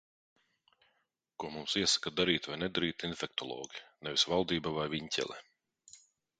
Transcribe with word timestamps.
Ko 1.43 1.49
mums 1.57 1.75
iesaka 1.81 2.13
darīt 2.21 2.49
vai 2.53 2.57
nedarīt 2.63 3.07
infektologi. 3.11 3.87
Nevis 4.09 4.27
valdība 4.33 4.77
vai 4.81 4.91
Viņķele. 4.99 5.41